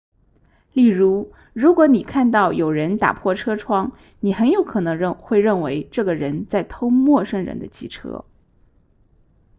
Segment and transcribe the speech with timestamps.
[0.73, 8.25] 例如如果你看到有人打破车窗你很有可能会认为这个人在偷陌生人的汽车